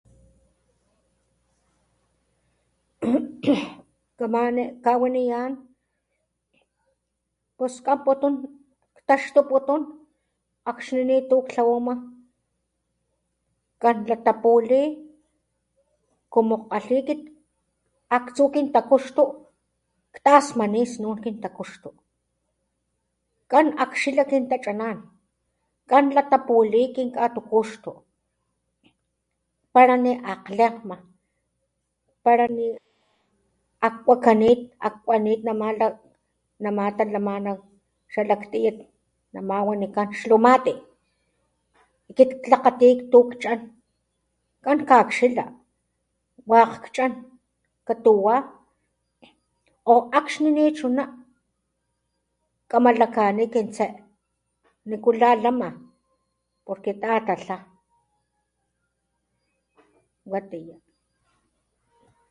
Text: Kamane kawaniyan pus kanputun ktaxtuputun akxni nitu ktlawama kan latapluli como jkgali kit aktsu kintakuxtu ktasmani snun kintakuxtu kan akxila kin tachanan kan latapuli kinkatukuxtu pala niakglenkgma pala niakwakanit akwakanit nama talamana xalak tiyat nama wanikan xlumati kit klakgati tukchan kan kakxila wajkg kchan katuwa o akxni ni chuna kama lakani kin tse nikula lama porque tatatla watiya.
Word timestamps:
Kamane 4.17 4.63
kawaniyan 4.83 5.53
pus 7.57 7.75
kanputun 7.85 8.33
ktaxtuputun 8.97 9.81
akxni 10.71 11.01
nitu 11.09 11.35
ktlawama 11.47 11.95
kan 13.81 13.97
latapluli 14.09 14.83
como 16.33 16.55
jkgali 16.61 16.99
kit 17.07 17.21
aktsu 18.17 18.43
kintakuxtu 18.53 19.23
ktasmani 20.15 20.81
snun 20.93 21.17
kintakuxtu 21.25 21.89
kan 23.51 23.67
akxila 23.83 24.23
kin 24.29 24.43
tachanan 24.49 24.97
kan 25.89 26.05
latapuli 26.15 26.81
kinkatukuxtu 26.95 27.91
pala 29.73 29.95
niakglenkgma 30.03 30.97
pala 32.23 32.45
niakwakanit 32.57 34.61
akwakanit 34.87 35.39
nama 36.63 36.85
talamana 36.97 37.51
xalak 38.13 38.41
tiyat 38.51 38.77
nama 39.33 39.55
wanikan 39.67 40.09
xlumati 40.19 40.73
kit 42.17 42.31
klakgati 42.43 42.89
tukchan 43.11 43.59
kan 44.63 44.79
kakxila 44.89 45.45
wajkg 46.49 46.81
kchan 46.93 47.13
katuwa 47.87 48.35
o 49.91 49.93
akxni 50.19 50.49
ni 50.55 50.63
chuna 50.77 51.03
kama 52.71 52.89
lakani 53.01 53.43
kin 53.53 53.67
tse 53.73 53.87
nikula 54.89 55.29
lama 55.43 55.69
porque 56.65 56.91
tatatla 57.01 57.57
watiya. 60.31 60.75